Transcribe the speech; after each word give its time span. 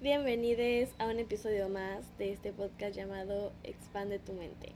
Bienvenidos 0.00 0.90
a 1.00 1.06
un 1.06 1.18
episodio 1.18 1.68
más 1.68 2.16
de 2.18 2.32
este 2.32 2.52
podcast 2.52 2.94
llamado 2.94 3.52
Expande 3.64 4.20
tu 4.20 4.32
mente. 4.32 4.70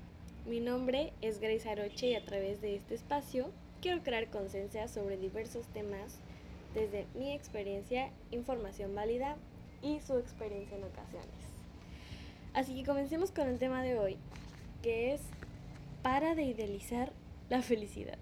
Mi 0.46 0.58
nombre 0.58 1.12
es 1.20 1.38
Grace 1.38 1.70
Aroche 1.70 2.08
y 2.08 2.14
a 2.16 2.24
través 2.24 2.60
de 2.60 2.74
este 2.74 2.96
espacio 2.96 3.52
quiero 3.80 4.02
crear 4.02 4.30
conciencia 4.30 4.88
sobre 4.88 5.16
diversos 5.16 5.68
temas 5.68 6.18
desde 6.74 7.06
mi 7.14 7.32
experiencia, 7.32 8.10
información 8.32 8.96
válida 8.96 9.36
y 9.80 10.00
su 10.00 10.18
experiencia 10.18 10.76
en 10.76 10.82
ocasiones. 10.82 11.28
Así 12.52 12.74
que 12.74 12.84
comencemos 12.84 13.30
con 13.30 13.46
el 13.46 13.60
tema 13.60 13.84
de 13.84 13.96
hoy, 13.96 14.16
que 14.82 15.14
es 15.14 15.20
para 16.02 16.34
de 16.34 16.42
idealizar 16.42 17.12
la 17.48 17.62
felicidad. 17.62 18.18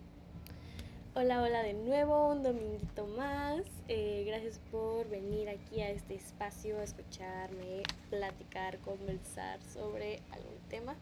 Hola, 1.12 1.42
hola 1.42 1.64
de 1.64 1.72
nuevo, 1.72 2.28
un 2.28 2.44
dominguito 2.44 3.04
más. 3.04 3.62
Eh, 3.88 4.22
gracias 4.28 4.60
por 4.70 5.08
venir 5.08 5.48
aquí 5.48 5.80
a 5.80 5.90
este 5.90 6.14
espacio 6.14 6.78
a 6.78 6.84
escucharme, 6.84 7.82
platicar, 8.10 8.78
conversar 8.78 9.60
sobre 9.60 10.20
algún 10.30 10.56
tema. 10.68 10.94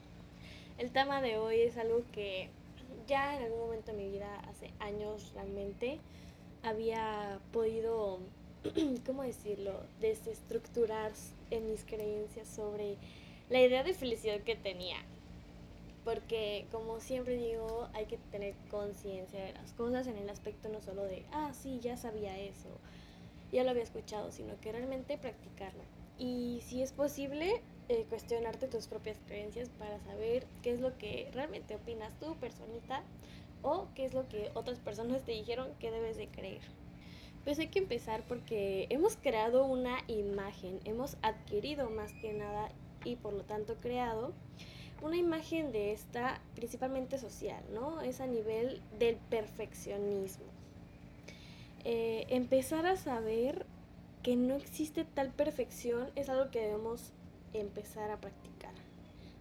El 0.79 0.93
tema 0.93 1.21
de 1.21 1.37
hoy 1.37 1.61
es 1.61 1.77
algo 1.77 2.05
que 2.11 2.49
ya 3.07 3.37
en 3.37 3.43
algún 3.43 3.59
momento 3.59 3.93
de 3.93 3.99
mi 3.99 4.09
vida, 4.09 4.35
hace 4.49 4.71
años 4.81 5.31
realmente, 5.35 5.99
había 6.63 7.39
podido, 7.53 8.21
¿cómo 9.05 9.25
decirlo?, 9.25 9.79
desestructurar 10.01 11.13
en 11.51 11.71
mis 11.71 11.85
creencias 11.85 12.49
sobre 12.49 12.97
la 13.51 13.61
idea 13.61 13.85
de 13.85 13.93
felicidad 13.93 14.41
que 14.41 14.57
tenía 14.57 14.97
porque 16.09 16.65
como 16.73 17.01
siempre 17.01 17.37
digo, 17.37 17.87
hay 17.93 18.07
que 18.07 18.17
tener 18.17 18.55
conciencia 18.71 19.45
de 19.45 19.53
las 19.53 19.75
cosas 19.75 20.07
en 20.07 20.17
el 20.17 20.31
aspecto 20.31 20.71
no 20.71 20.81
solo 20.81 21.05
de, 21.05 21.27
ah, 21.33 21.53
sí, 21.53 21.81
ya 21.83 21.99
sabía 21.99 22.39
eso, 22.39 22.71
ya 23.53 23.63
lo 23.63 23.73
había 23.73 23.83
escuchado, 23.83 24.33
sino 24.33 24.59
que 24.59 24.73
realmente 24.73 25.19
practicarlo. 25.19 25.83
Y 26.17 26.63
si 26.65 26.81
es 26.81 26.93
posible, 26.93 27.61
eh, 27.91 28.07
cuestionarte 28.09 28.69
tus 28.69 28.87
propias 28.87 29.19
creencias 29.27 29.69
para 29.69 30.01
saber 30.01 30.47
qué 30.63 30.71
es 30.71 30.81
lo 30.81 30.97
que 30.97 31.29
realmente 31.35 31.75
opinas 31.75 32.19
tú, 32.19 32.35
personita, 32.37 33.03
o 33.61 33.89
qué 33.95 34.07
es 34.07 34.15
lo 34.15 34.27
que 34.31 34.51
otras 34.55 34.79
personas 34.79 35.27
te 35.27 35.33
dijeron 35.33 35.75
que 35.79 35.91
debes 35.91 36.17
de 36.17 36.29
creer. 36.29 36.63
Pues 37.45 37.59
hay 37.59 37.69
que 37.69 37.81
empezar 37.81 38.25
porque 38.27 38.87
hemos 38.89 39.19
creado 39.19 39.67
una 39.67 39.99
imagen, 40.07 40.81
hemos 40.87 41.19
adquirido 41.21 41.91
más 41.91 42.15
que 42.15 42.33
nada 42.33 42.71
y 43.05 43.17
por 43.17 43.35
lo 43.35 43.43
tanto 43.43 43.75
creado 43.75 44.33
una 45.03 45.17
imagen 45.17 45.73
de 45.73 45.93
esta, 45.93 46.41
principalmente 46.55 47.19
social, 47.19 47.63
¿no? 47.73 48.01
Es 48.01 48.21
a 48.21 48.27
nivel 48.27 48.83
del 48.99 49.17
perfeccionismo. 49.17 50.47
Eh, 51.85 52.27
empezar 52.29 52.87
a 52.87 52.97
saber 52.97 53.67
que 54.23 54.37
no 54.37 54.57
existe 54.57 55.05
tal 55.05 55.31
perfección 55.31 56.11
es 56.17 56.29
algo 56.29 56.51
que 56.51 56.61
debemos 56.61 57.13
empezar 57.53 58.11
a 58.11 58.21
practicar. 58.21 58.75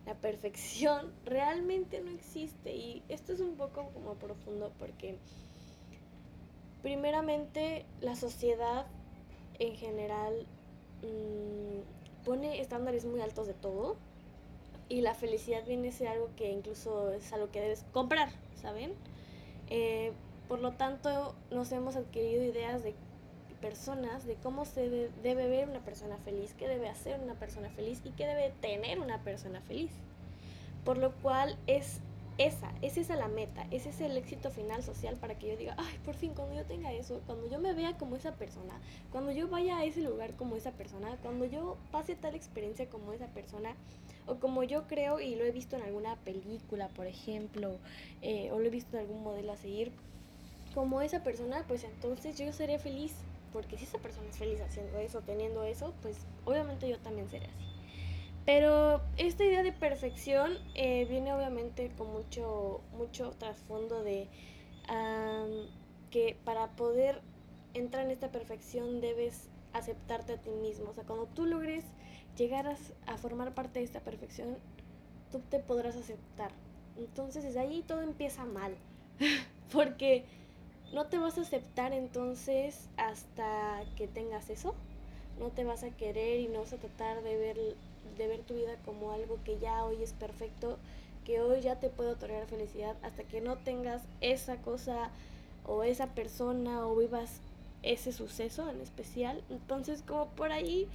La 0.05 0.15
perfección 0.15 1.11
realmente 1.25 2.01
no 2.01 2.11
existe 2.11 2.75
y 2.75 3.03
esto 3.09 3.33
es 3.33 3.39
un 3.39 3.55
poco 3.55 3.89
como 3.93 4.13
profundo 4.15 4.71
porque 4.77 5.17
primeramente 6.81 7.85
la 8.01 8.15
sociedad 8.15 8.85
en 9.59 9.75
general 9.75 10.45
mm, 11.01 12.23
pone 12.23 12.61
estándares 12.61 13.05
muy 13.05 13.19
altos 13.19 13.47
de 13.47 13.53
todo 13.53 13.97
y 14.89 15.01
la 15.01 15.13
felicidad 15.13 15.65
viene 15.65 15.89
a 15.89 15.91
ser 15.91 16.07
algo 16.07 16.29
que 16.35 16.51
incluso 16.51 17.11
es 17.11 17.31
algo 17.33 17.51
que 17.51 17.61
debes 17.61 17.85
comprar, 17.91 18.29
¿saben? 18.61 18.93
Eh, 19.69 20.13
por 20.47 20.59
lo 20.59 20.73
tanto, 20.73 21.35
nos 21.51 21.71
hemos 21.71 21.95
adquirido 21.95 22.43
ideas 22.43 22.83
de 22.83 22.95
personas, 23.59 24.25
de 24.25 24.35
cómo 24.35 24.65
se 24.65 25.09
debe 25.23 25.47
ver 25.47 25.67
una 25.67 25.79
persona 25.79 26.17
feliz, 26.17 26.53
qué 26.57 26.67
debe 26.67 26.87
hacer 26.87 27.19
una 27.19 27.33
persona 27.33 27.69
feliz 27.69 28.01
y 28.05 28.11
qué 28.11 28.25
debe 28.25 28.53
tener 28.61 28.99
una 28.99 29.21
persona 29.23 29.61
feliz. 29.61 29.91
Por 30.85 30.97
lo 30.97 31.11
cual 31.15 31.57
es 31.67 31.99
esa, 32.37 32.71
es 32.81 32.97
esa 32.97 33.15
la 33.15 33.27
meta, 33.27 33.65
ese 33.71 33.89
es 33.89 33.99
el 33.99 34.15
éxito 34.15 34.51
final 34.51 34.83
social 34.83 35.15
para 35.15 35.39
que 35.39 35.47
yo 35.47 35.57
diga, 35.57 35.75
ay, 35.77 35.97
por 36.05 36.15
fin, 36.15 36.33
cuando 36.35 36.55
yo 36.55 36.65
tenga 36.65 36.93
eso, 36.93 37.21
cuando 37.25 37.49
yo 37.49 37.59
me 37.59 37.73
vea 37.73 37.97
como 37.97 38.15
esa 38.15 38.33
persona, 38.35 38.79
cuando 39.11 39.31
yo 39.31 39.47
vaya 39.47 39.77
a 39.77 39.85
ese 39.85 40.01
lugar 40.01 40.35
como 40.35 40.55
esa 40.55 40.71
persona, 40.71 41.17
cuando 41.23 41.45
yo 41.45 41.77
pase 41.91 42.15
tal 42.15 42.35
experiencia 42.35 42.87
como 42.89 43.11
esa 43.13 43.27
persona, 43.27 43.75
o 44.27 44.35
como 44.35 44.63
yo 44.63 44.87
creo 44.87 45.19
y 45.19 45.35
lo 45.35 45.45
he 45.45 45.51
visto 45.51 45.77
en 45.77 45.81
alguna 45.81 46.15
película, 46.17 46.89
por 46.89 47.07
ejemplo, 47.07 47.77
eh, 48.21 48.51
o 48.51 48.59
lo 48.59 48.65
he 48.65 48.69
visto 48.69 48.97
en 48.97 49.03
algún 49.03 49.23
modelo 49.23 49.53
a 49.53 49.57
seguir, 49.57 49.91
como 50.75 51.01
esa 51.01 51.23
persona, 51.23 51.65
pues 51.67 51.83
entonces 51.83 52.37
yo 52.37 52.53
seré 52.53 52.77
feliz, 52.77 53.13
porque 53.51 53.77
si 53.77 53.85
esa 53.85 53.97
persona 53.97 54.29
es 54.29 54.37
feliz 54.37 54.61
haciendo 54.61 54.99
eso, 54.99 55.21
teniendo 55.21 55.63
eso, 55.63 55.93
pues 56.03 56.17
obviamente 56.45 56.87
yo 56.87 56.99
también 56.99 57.29
seré 57.29 57.47
así. 57.47 57.76
Pero 58.47 59.01
esta 59.17 59.43
idea 59.43 59.61
de 59.61 59.73
perfección 59.73 60.53
eh, 60.73 61.03
viene 61.03 61.33
obviamente 61.33 61.91
con 61.97 62.13
mucho, 62.13 62.79
mucho 62.93 63.31
trasfondo 63.31 64.03
de 64.03 64.29
que 66.11 66.37
para 66.45 66.69
poder 66.77 67.21
entrar 67.73 68.05
en 68.05 68.11
esta 68.11 68.31
perfección 68.31 69.01
debes 69.01 69.49
aceptarte 69.73 70.31
a 70.31 70.37
ti 70.37 70.51
mismo. 70.51 70.91
O 70.91 70.93
sea, 70.93 71.03
cuando 71.03 71.25
tú 71.25 71.45
logres 71.45 71.83
llegar 72.37 72.73
a, 73.05 73.17
formar 73.17 73.53
parte 73.53 73.79
de 73.79 73.85
esta 73.85 73.99
perfección, 73.99 74.55
tú 75.29 75.41
te 75.49 75.59
podrás 75.59 75.97
aceptar. 75.97 76.51
Entonces 76.95 77.43
desde 77.43 77.59
ahí 77.59 77.83
todo 77.85 78.01
empieza 78.01 78.45
mal. 78.45 78.77
Porque 79.73 80.23
no 80.93 81.07
te 81.07 81.17
vas 81.17 81.37
a 81.37 81.41
aceptar 81.41 81.91
entonces 81.91 82.87
hasta 82.95 83.83
que 83.97 84.07
tengas 84.07 84.49
eso. 84.49 84.73
No 85.37 85.49
te 85.49 85.65
vas 85.65 85.83
a 85.83 85.91
querer 85.91 86.39
y 86.39 86.47
no 86.47 86.61
vas 86.61 86.71
a 86.71 86.77
tratar 86.77 87.21
de 87.23 87.35
ver 87.35 87.57
de 88.17 88.27
ver 88.27 88.41
tu 88.41 88.55
vida 88.55 88.75
como 88.85 89.11
algo 89.11 89.39
que 89.43 89.59
ya 89.59 89.83
hoy 89.85 90.01
es 90.01 90.13
perfecto, 90.13 90.77
que 91.25 91.41
hoy 91.41 91.61
ya 91.61 91.79
te 91.79 91.89
puede 91.89 92.11
otorgar 92.11 92.47
felicidad, 92.47 92.95
hasta 93.01 93.23
que 93.23 93.41
no 93.41 93.57
tengas 93.57 94.03
esa 94.21 94.57
cosa 94.57 95.11
o 95.65 95.83
esa 95.83 96.07
persona 96.07 96.87
o 96.87 96.95
vivas 96.95 97.41
ese 97.83 98.11
suceso 98.11 98.69
en 98.69 98.81
especial. 98.81 99.43
Entonces, 99.49 100.01
como 100.01 100.27
por 100.29 100.51
ahí 100.51 100.87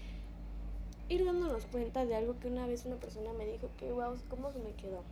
ir 1.09 1.25
dándonos 1.25 1.67
cuenta 1.67 2.07
de 2.07 2.15
algo 2.17 2.39
que 2.41 2.49
una 2.49 2.67
vez 2.67 2.87
una 2.87 2.97
persona 2.97 3.33
me 3.33 3.47
dijo 3.47 3.69
que, 3.79 3.93
wow, 3.93 4.17
¿cómo 4.29 4.51
se 4.53 4.59
me 4.59 4.73
quedó? 4.73 5.03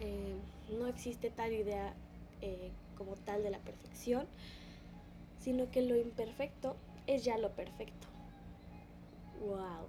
Eh, 0.00 0.34
no 0.78 0.86
existe 0.86 1.30
tal 1.30 1.52
idea 1.52 1.94
eh, 2.40 2.70
como 2.96 3.14
tal 3.14 3.42
de 3.42 3.50
la 3.50 3.58
perfección, 3.58 4.26
sino 5.40 5.70
que 5.70 5.82
lo 5.82 5.96
imperfecto 5.96 6.76
es 7.06 7.24
ya 7.24 7.38
lo 7.38 7.50
perfecto. 7.50 8.08
Wow. 9.40 9.88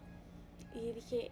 Y 0.75 0.91
dije, 0.93 1.31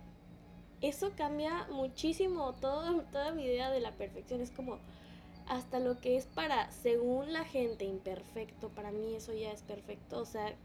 eso 0.82 1.12
cambia 1.16 1.68
muchísimo 1.72 2.54
toda 2.54 3.32
mi 3.34 3.44
idea 3.44 3.70
de 3.70 3.80
la 3.80 3.92
perfección. 3.92 4.42
Es 4.42 4.52
como 4.52 4.80
hasta 5.48 5.80
lo 5.80 6.00
que 6.00 6.18
es 6.18 6.28
para, 6.28 6.72
según 6.72 7.34
la 7.34 7.44
gente, 7.44 7.86
imperfecto, 7.86 8.70
para 8.70 8.92
mí 8.92 9.16
eso 9.16 9.34
ya 9.34 9.52
es 9.52 9.62
perfecto. 9.64 10.20
O 10.20 10.26
sea, 10.26 10.56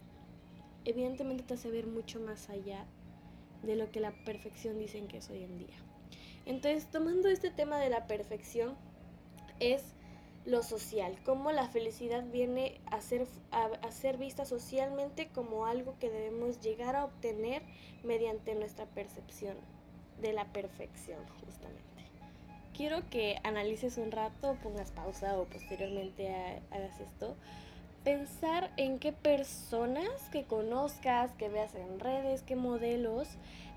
evidentemente 0.84 1.42
te 1.42 1.54
hace 1.54 1.70
ver 1.70 1.86
mucho 1.86 2.20
más 2.20 2.48
allá 2.50 2.86
de 3.62 3.76
lo 3.76 3.90
que 3.90 4.00
la 4.00 4.12
perfección 4.24 4.78
dicen 4.78 5.08
que 5.08 5.18
es 5.18 5.28
hoy 5.30 5.42
en 5.42 5.58
día. 5.58 5.74
Entonces, 6.44 6.88
tomando 6.90 7.28
este 7.28 7.50
tema 7.50 7.78
de 7.78 7.90
la 7.90 8.06
perfección, 8.06 8.76
es 9.58 9.82
lo 10.46 10.62
social, 10.62 11.18
cómo 11.24 11.50
la 11.50 11.66
felicidad 11.68 12.24
viene 12.30 12.80
a 12.86 13.00
ser, 13.00 13.26
a, 13.50 13.90
ser 13.90 14.16
vista 14.16 14.44
socialmente 14.44 15.28
como 15.28 15.66
algo 15.66 15.96
que 15.98 16.08
debemos 16.08 16.60
llegar 16.60 16.94
a 16.94 17.04
obtener 17.04 17.62
mediante 18.04 18.54
nuestra 18.54 18.86
percepción 18.86 19.56
de 20.22 20.32
la 20.32 20.44
perfección, 20.46 21.18
justamente. 21.44 21.82
Quiero 22.74 23.08
que 23.10 23.38
analices 23.42 23.98
un 23.98 24.12
rato, 24.12 24.56
pongas 24.62 24.92
pausa 24.92 25.36
o 25.36 25.46
posteriormente 25.46 26.32
hagas 26.70 27.00
esto. 27.00 27.34
Pensar 28.04 28.70
en 28.76 29.00
qué 29.00 29.12
personas 29.12 30.28
que 30.30 30.44
conozcas, 30.44 31.32
que 31.32 31.48
veas 31.48 31.74
en 31.74 31.98
redes, 31.98 32.42
qué 32.42 32.54
modelos 32.54 33.28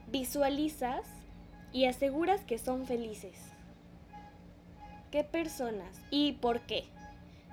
visualizas 0.08 1.08
y 1.74 1.86
aseguras 1.86 2.42
que 2.42 2.60
son 2.60 2.86
felices 2.86 3.50
¿Qué 5.12 5.24
personas 5.24 6.02
y 6.12 6.34
por 6.34 6.62
qué? 6.62 6.86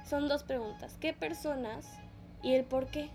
Son 0.05 0.29
dos 0.29 0.43
preguntas. 0.43 0.97
¿Qué 1.01 1.15
personas 1.15 1.87
y 2.43 2.53
el 2.53 2.65
por 2.65 2.89
qué? 2.89 3.09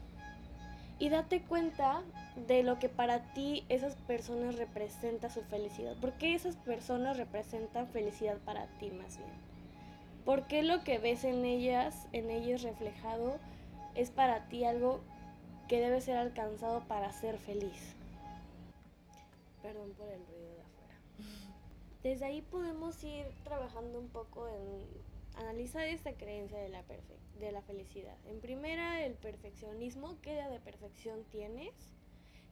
Y 0.98 1.10
date 1.10 1.42
cuenta 1.42 2.02
de 2.48 2.64
lo 2.64 2.80
que 2.80 2.90
para 2.90 3.34
ti 3.34 3.66
esas 3.70 3.96
personas 3.96 4.56
representan 4.56 5.30
su 5.30 5.42
felicidad. 5.44 5.96
¿Por 5.98 6.14
qué 6.14 6.34
esas 6.34 6.56
personas 6.56 7.18
representan 7.18 7.88
felicidad 7.88 8.38
para 8.40 8.66
ti 8.80 8.90
más 8.90 9.18
bien? 9.18 9.30
¿Por 10.26 10.48
qué 10.48 10.64
lo 10.64 10.84
que 10.84 10.98
ves 10.98 11.24
en 11.24 11.46
ellas, 11.46 12.08
en 12.12 12.32
ellos 12.32 12.64
reflejado, 12.64 13.38
es 13.96 14.10
para 14.10 14.48
ti 14.48 14.64
algo 14.64 15.02
que 15.68 15.80
debe 15.80 16.02
ser 16.02 16.18
alcanzado 16.18 16.82
para 16.88 17.12
ser 17.12 17.38
feliz? 17.38 17.96
Perdón 19.62 19.92
por 19.98 20.08
el 20.10 20.26
ruido. 20.26 20.51
Desde 22.04 22.26
ahí 22.26 22.42
podemos 22.42 23.04
ir 23.04 23.28
trabajando 23.44 24.00
un 24.00 24.10
poco 24.10 24.48
en 24.48 24.88
analizar 25.36 25.88
esta 25.88 26.14
creencia 26.14 26.58
de 26.58 26.70
la, 26.70 26.84
de 27.40 27.52
la 27.52 27.62
felicidad. 27.62 28.18
En 28.26 28.40
primera, 28.40 29.06
el 29.06 29.14
perfeccionismo, 29.14 30.18
¿qué 30.24 30.34
idea 30.34 30.50
de 30.50 30.60
perfección 30.60 31.24
tienes? 31.32 31.74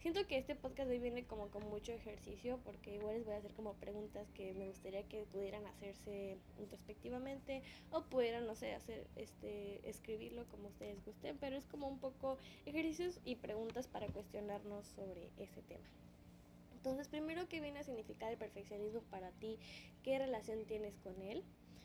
Siento 0.01 0.25
que 0.27 0.37
este 0.37 0.55
podcast 0.55 0.89
hoy 0.91 0.99
viene 0.99 1.25
como 1.25 1.49
con 1.49 1.67
mucho 1.67 1.91
ejercicio 1.91 2.59
porque 2.63 2.95
igual 2.95 3.15
les 3.15 3.25
voy 3.25 3.33
a 3.33 3.37
hacer 3.37 3.51
como 3.53 3.73
preguntas 3.73 4.29
que 4.31 4.53
me 4.53 4.67
gustaría 4.67 5.03
que 5.03 5.25
pudieran 5.25 5.65
hacerse 5.65 6.37
introspectivamente 6.59 7.63
o 7.91 8.03
pudieran, 8.03 8.45
no 8.45 8.55
sé, 8.55 8.75
hacer 8.75 9.07
este 9.15 9.81
escribirlo 9.89 10.45
como 10.51 10.67
ustedes 10.67 11.03
gusten, 11.03 11.37
pero 11.39 11.57
es 11.57 11.65
como 11.65 11.87
un 11.87 11.99
poco 11.99 12.37
ejercicios 12.67 13.19
y 13.25 13.35
preguntas 13.35 13.87
para 13.87 14.07
cuestionarnos 14.07 14.85
sobre 14.85 15.31
ese 15.37 15.63
tema. 15.63 15.83
Entonces, 16.79 17.09
primero, 17.09 17.45
¿qué 17.49 17.59
viene 17.59 17.79
a 17.79 17.83
significar 17.83 18.31
el 18.31 18.37
perfeccionismo 18.37 19.01
para 19.11 19.31
ti? 19.31 19.59
¿Qué 20.01 20.17
relación 20.17 20.63
tienes 20.65 20.95
con 21.03 21.21
él? 21.21 21.43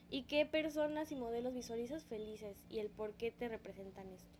¿Y 0.08 0.22
qué 0.22 0.46
personas 0.46 1.10
y 1.10 1.16
modelos 1.16 1.52
visualizas 1.52 2.04
felices? 2.04 2.56
¿Y 2.70 2.78
el 2.78 2.90
por 2.90 3.12
qué 3.14 3.32
te 3.32 3.48
representan 3.48 4.08
esto? 4.12 4.38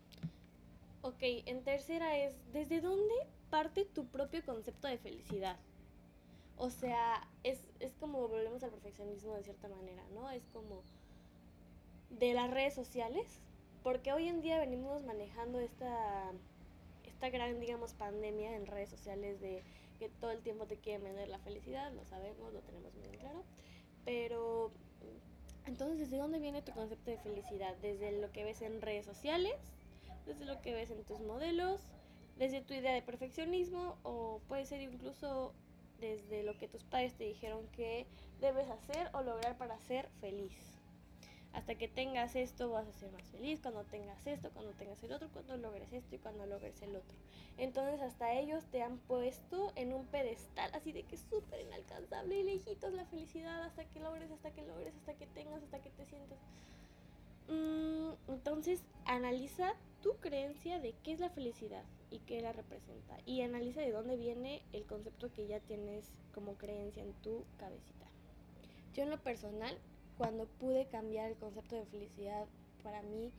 Ok, 1.03 1.19
en 1.47 1.65
tercera 1.65 2.17
es, 2.19 2.37
¿desde 2.53 2.81
dónde 2.81 3.15
parte 3.51 3.85
tu 3.85 4.07
propio 4.07 4.45
concepto 4.47 4.87
de 4.87 4.97
felicidad? 4.97 5.57
O 6.57 6.71
sea, 6.71 7.27
es, 7.43 7.59
es 7.81 7.93
como 7.97 8.29
volvemos 8.29 8.63
al 8.63 8.71
perfeccionismo 8.71 9.35
de 9.35 9.43
cierta 9.43 9.67
manera, 9.67 10.05
¿no? 10.15 10.31
Es 10.31 10.47
como 10.53 10.83
de 12.11 12.33
las 12.33 12.49
redes 12.49 12.75
sociales, 12.75 13.41
porque 13.83 14.13
hoy 14.13 14.29
en 14.29 14.41
día 14.41 14.61
venimos 14.61 15.03
manejando 15.03 15.59
esta, 15.59 16.31
esta 17.03 17.29
gran, 17.31 17.59
digamos, 17.59 17.93
pandemia 17.95 18.55
en 18.55 18.67
redes 18.67 18.91
sociales 18.91 19.41
de 19.41 19.65
todo 20.09 20.31
el 20.31 20.43
tiempo 20.43 20.67
te 20.67 20.77
quieren 20.77 21.05
vender 21.05 21.29
la 21.29 21.39
felicidad, 21.39 21.93
lo 21.93 22.05
sabemos, 22.05 22.53
lo 22.53 22.61
tenemos 22.61 22.95
muy 22.95 23.17
claro, 23.19 23.45
pero 24.05 24.73
entonces, 25.67 25.99
¿desde 25.99 26.19
dónde 26.19 26.39
viene 26.39 26.63
tu 26.63 26.73
concepto 26.73 27.11
de 27.11 27.19
felicidad? 27.19 27.75
¿Desde 27.81 28.21
lo 28.21 28.31
que 28.33 28.45
ves 28.45 28.61
en 28.63 28.83
redes 28.83 29.07
sociales? 29.07 29.55
¿Desde 30.27 30.45
lo 30.45 30.61
que 30.61 30.75
ves 30.75 30.91
en 30.91 31.05
tus 31.05 31.21
modelos? 31.21 31.81
¿Desde 32.37 32.61
tu 32.61 32.75
idea 32.75 32.93
de 32.93 33.03
perfeccionismo? 33.03 33.97
¿O 34.03 34.41
puede 34.47 34.67
ser 34.67 34.81
incluso 34.83 35.55
desde 36.01 36.43
lo 36.43 36.59
que 36.59 36.69
tus 36.69 36.85
padres 36.85 37.15
te 37.15 37.25
dijeron 37.25 37.67
que 37.69 38.07
debes 38.41 38.69
hacer 38.69 39.09
o 39.15 39.23
lograr 39.23 39.57
para 39.57 39.79
ser 39.81 40.09
feliz? 40.21 40.74
Hasta 41.55 41.77
que 41.77 41.89
tengas 41.89 42.35
esto 42.35 42.71
vas 42.71 42.87
a 42.87 42.93
ser 42.93 43.11
más 43.13 43.23
feliz, 43.31 43.61
cuando 43.61 43.85
tengas 43.85 44.27
esto, 44.27 44.51
cuando 44.51 44.73
tengas 44.73 45.03
el 45.05 45.13
otro, 45.13 45.29
cuando 45.33 45.57
logres 45.57 45.93
esto 45.93 46.15
y 46.15 46.19
cuando 46.19 46.47
logres 46.47 46.83
el 46.83 46.97
otro. 46.97 47.17
Entonces 47.57 48.01
hasta 48.01 48.35
ellos 48.35 48.65
te 48.73 48.83
han 48.83 48.99
puesto 48.99 49.73
en 49.77 49.93
un 49.93 50.05
pedestal 50.07 50.71
así 50.75 50.93
de 50.93 51.05
que 51.05 51.15
es 51.15 51.25
súper 51.31 51.61
inalcanzable 51.61 52.41
y 52.41 52.43
lejitos 52.43 52.93
la 52.93 53.05
felicidad 53.07 53.63
hasta 53.63 53.85
que 53.85 54.01
logres, 54.01 54.31
hasta 54.33 54.51
que 54.51 54.63
logres, 54.63 54.95
hasta 54.97 55.15
que 55.15 55.27
tengas, 55.29 55.63
hasta 55.63 55.81
que 55.81 55.91
te 55.91 56.05
sientas. 56.05 56.39
Mm, 57.49 58.33
entonces 58.33 58.83
analiza 59.05 59.75
tu 60.03 60.17
creencia 60.17 60.81
de 60.81 60.95
qué 61.05 61.13
es 61.13 61.21
la 61.21 61.31
felicidad 61.31 61.85
y 62.11 62.19
qué 62.21 62.41
la 62.41 62.53
representa. 62.53 63.17
Y 63.27 63.43
analiza 63.43 63.81
de 63.81 63.93
dónde 63.93 64.17
viene 64.17 64.61
el 64.73 64.85
concepto 64.87 65.33
que 65.33 65.47
ya 65.47 65.61
tienes 65.61 66.05
como 66.35 66.55
creencia 66.55 67.03
en 67.03 67.13
tu 67.23 67.45
cabecita. 67.59 68.07
Yo 68.95 69.05
en 69.05 69.11
lo 69.11 69.19
personal 69.19 69.79
cuando 70.19 70.47
pude 70.47 70.87
cambiar 70.87 71.31
el 71.31 71.37
concepto 71.37 71.77
de 71.77 71.87
felicidad 71.87 72.47
para 72.83 73.03
mí, 73.03 73.33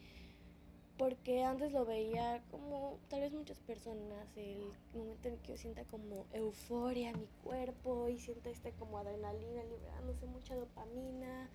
porque 0.97 1.43
antes 1.43 1.71
lo 1.73 1.85
veía 1.85 2.41
como 2.51 2.97
tal 3.09 3.21
vez 3.21 3.33
muchas 3.33 3.59
personas, 3.59 4.27
el 4.37 4.71
momento 4.93 5.27
en 5.27 5.37
que 5.39 5.49
yo 5.49 5.57
sienta 5.57 5.83
como 5.85 6.25
euforia 6.31 7.09
en 7.09 7.19
mi 7.19 7.27
cuerpo 7.43 8.07
y 8.07 8.19
sienta 8.19 8.49
este 8.49 8.71
como 8.73 8.97
adrenalina 8.97 9.63
liberándose 9.63 10.25
mucha 10.25 10.55
dopamina 10.55 11.49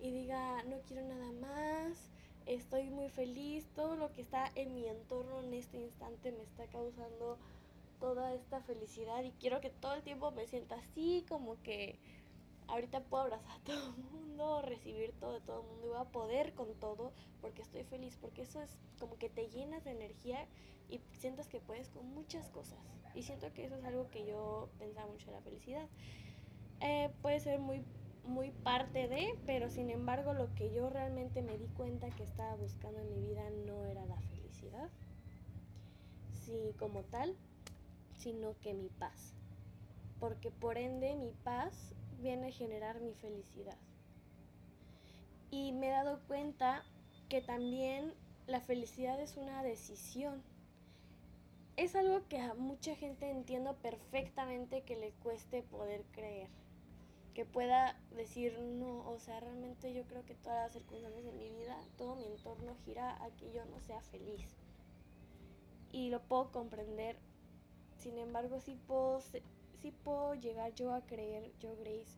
y 0.00 0.10
diga 0.10 0.62
no 0.64 0.78
quiero 0.86 1.06
nada 1.06 1.32
más, 1.32 2.08
estoy 2.46 2.88
muy 2.90 3.08
feliz, 3.10 3.66
todo 3.74 3.96
lo 3.96 4.12
que 4.12 4.22
está 4.22 4.50
en 4.54 4.74
mi 4.74 4.86
entorno 4.86 5.40
en 5.40 5.52
este 5.52 5.78
instante 5.78 6.32
me 6.32 6.42
está 6.42 6.66
causando 6.66 7.38
toda 8.00 8.34
esta 8.34 8.60
felicidad 8.62 9.22
y 9.24 9.32
quiero 9.32 9.60
que 9.60 9.70
todo 9.70 9.94
el 9.94 10.02
tiempo 10.02 10.30
me 10.30 10.46
sienta 10.46 10.76
así 10.76 11.24
como 11.28 11.60
que 11.62 11.98
ahorita 12.68 13.00
puedo 13.04 13.24
abrazar 13.24 13.50
a 13.50 13.64
todo 13.64 13.76
el 13.88 13.96
mundo, 13.96 14.62
recibir 14.62 15.12
todo 15.18 15.34
de 15.34 15.40
todo 15.40 15.60
el 15.62 15.66
mundo 15.68 15.86
y 15.86 15.88
voy 15.90 15.98
a 15.98 16.04
poder 16.04 16.54
con 16.54 16.74
todo 16.74 17.12
porque 17.40 17.62
estoy 17.62 17.84
feliz, 17.84 18.16
porque 18.20 18.42
eso 18.42 18.60
es 18.60 18.76
como 18.98 19.16
que 19.16 19.28
te 19.28 19.48
llenas 19.48 19.84
de 19.84 19.92
energía 19.92 20.46
y 20.88 21.00
sientas 21.12 21.48
que 21.48 21.60
puedes 21.60 21.88
con 21.90 22.06
muchas 22.14 22.48
cosas. 22.50 22.78
Y 23.14 23.22
siento 23.22 23.52
que 23.52 23.64
eso 23.64 23.76
es 23.76 23.84
algo 23.84 24.10
que 24.10 24.26
yo 24.26 24.68
pensaba 24.78 25.10
mucho 25.10 25.28
en 25.28 25.34
la 25.34 25.40
felicidad. 25.40 25.88
Eh, 26.80 27.10
puede 27.22 27.40
ser 27.40 27.58
muy, 27.58 27.82
muy 28.24 28.50
parte 28.50 29.08
de, 29.08 29.38
pero 29.46 29.70
sin 29.70 29.90
embargo 29.90 30.34
lo 30.34 30.54
que 30.54 30.72
yo 30.72 30.90
realmente 30.90 31.42
me 31.42 31.56
di 31.56 31.66
cuenta 31.68 32.10
que 32.10 32.22
estaba 32.22 32.54
buscando 32.56 33.00
en 33.00 33.08
mi 33.08 33.28
vida 33.28 33.42
no 33.64 33.86
era 33.86 34.04
la 34.04 34.20
felicidad, 34.20 34.90
sí 36.44 36.74
como 36.78 37.02
tal, 37.04 37.34
sino 38.18 38.58
que 38.60 38.74
mi 38.74 38.88
paz. 38.88 39.34
Porque 40.20 40.50
por 40.50 40.76
ende 40.78 41.14
mi 41.14 41.32
paz 41.44 41.94
viene 42.20 42.48
a 42.48 42.52
generar 42.52 43.00
mi 43.00 43.14
felicidad. 43.14 43.76
Y 45.50 45.72
me 45.72 45.88
he 45.88 45.90
dado 45.90 46.20
cuenta 46.26 46.84
que 47.28 47.40
también 47.40 48.14
la 48.46 48.60
felicidad 48.60 49.20
es 49.20 49.36
una 49.36 49.62
decisión. 49.62 50.42
Es 51.76 51.94
algo 51.94 52.26
que 52.28 52.40
a 52.40 52.54
mucha 52.54 52.94
gente 52.94 53.30
entiendo 53.30 53.74
perfectamente 53.76 54.82
que 54.82 54.96
le 54.96 55.12
cueste 55.22 55.62
poder 55.62 56.04
creer. 56.12 56.48
Que 57.34 57.44
pueda 57.44 58.00
decir, 58.14 58.58
no, 58.58 59.08
o 59.10 59.18
sea, 59.18 59.40
realmente 59.40 59.92
yo 59.92 60.04
creo 60.04 60.24
que 60.24 60.34
todas 60.34 60.64
las 60.64 60.72
circunstancias 60.72 61.24
de 61.24 61.32
mi 61.32 61.50
vida, 61.50 61.76
todo 61.98 62.16
mi 62.16 62.24
entorno 62.26 62.74
gira 62.84 63.22
a 63.22 63.30
que 63.30 63.52
yo 63.52 63.64
no 63.66 63.78
sea 63.80 64.00
feliz. 64.00 64.56
Y 65.92 66.08
lo 66.08 66.22
puedo 66.22 66.50
comprender. 66.50 67.18
Sin 67.98 68.16
embargo, 68.18 68.60
sí 68.60 68.78
puedo 68.86 69.20
sí 69.82 69.92
puedo 70.04 70.34
llegar 70.34 70.74
yo 70.74 70.92
a 70.92 71.00
creer, 71.02 71.52
yo 71.60 71.76
Grace, 71.76 72.16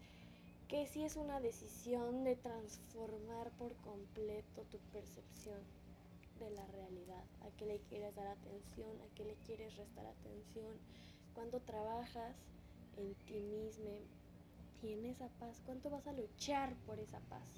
que 0.68 0.86
sí 0.86 1.04
es 1.04 1.16
una 1.16 1.40
decisión 1.40 2.24
de 2.24 2.36
transformar 2.36 3.50
por 3.58 3.74
completo 3.76 4.62
tu 4.70 4.78
percepción 4.92 5.60
de 6.38 6.50
la 6.50 6.66
realidad, 6.66 7.24
a 7.42 7.56
qué 7.56 7.66
le 7.66 7.78
quieres 7.88 8.14
dar 8.14 8.26
atención, 8.26 8.90
a 9.00 9.14
qué 9.14 9.24
le 9.24 9.34
quieres 9.46 9.76
restar 9.76 10.06
atención, 10.06 10.76
cuando 11.34 11.60
trabajas 11.60 12.36
en 12.96 13.14
ti 13.26 13.40
mismo 13.40 13.90
y 14.82 14.92
en 14.92 15.06
esa 15.06 15.28
paz, 15.40 15.60
cuánto 15.64 15.90
vas 15.90 16.06
a 16.06 16.12
luchar 16.12 16.74
por 16.86 16.98
esa 16.98 17.18
paz. 17.20 17.48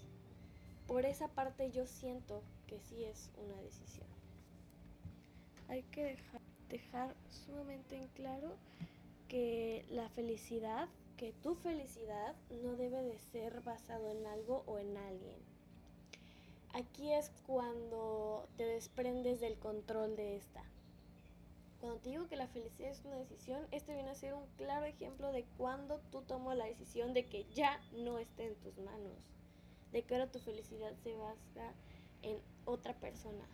Por 0.87 1.05
esa 1.05 1.29
parte 1.29 1.71
yo 1.71 1.87
siento 1.87 2.43
que 2.67 2.81
sí 2.81 3.05
es 3.05 3.31
una 3.37 3.61
decisión. 3.63 4.09
Hay 5.69 5.83
que 5.85 6.05
dejar, 6.05 6.41
dejar 6.69 7.15
sumamente 7.29 7.97
en 7.97 8.09
claro 8.09 8.57
que 9.31 9.87
la 9.91 10.09
felicidad, 10.09 10.89
que 11.17 11.33
tu 11.33 11.55
felicidad 11.55 12.35
no 12.65 12.75
debe 12.75 13.01
de 13.05 13.17
ser 13.17 13.61
basado 13.61 14.11
en 14.11 14.27
algo 14.27 14.65
o 14.67 14.81
en 14.81 14.97
alguien. 14.97 15.39
Aquí 16.73 17.13
es 17.13 17.31
cuando 17.47 18.49
te 18.57 18.65
desprendes 18.65 19.41
del 19.41 19.57
control 19.57 20.17
de 20.17 20.35
esta. 20.37 20.65
Cuando 21.81 22.01
te 22.01 22.11
digo 22.11 22.27
que 22.27 22.35
la 22.35 22.49
felicidad 22.49 22.91
es 22.91 23.05
una 23.05 23.19
decisión, 23.19 23.65
este 23.71 23.95
viene 23.95 24.11
a 24.11 24.17
ser 24.17 24.35
un 24.35 24.47
claro 24.57 24.85
ejemplo 24.85 25.31
de 25.31 25.45
cuando 25.57 26.01
tú 26.11 26.23
tomas 26.23 26.57
la 26.57 26.65
decisión 26.67 27.15
de 27.15 27.27
que 27.27 27.45
ya 27.55 27.81
no 27.93 28.19
esté 28.19 28.47
en 28.47 28.57
tus 28.57 28.77
manos, 28.79 29.17
de 29.93 30.03
que 30.03 30.15
ahora 30.15 30.33
tu 30.33 30.41
felicidad 30.41 30.93
se 31.05 31.15
basa 31.15 31.73
en 32.23 32.37
otra 32.65 32.95
persona, 32.95 33.45